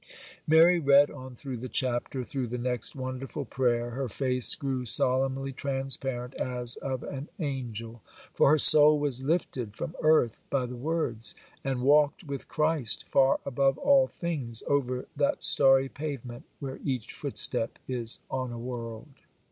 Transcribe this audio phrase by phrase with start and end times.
[0.47, 5.53] Mary read on through the chapter, through the next wonderful prayer; her face grew solemnly
[5.53, 8.01] transparent, as of an angel;
[8.33, 13.39] for her soul was lifted from earth by the words, and walked with Christ far
[13.45, 19.07] above all things, over that starry pavement where each footstep is on a world.